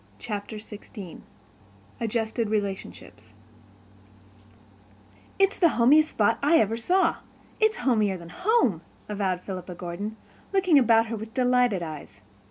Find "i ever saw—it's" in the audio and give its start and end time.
6.41-7.77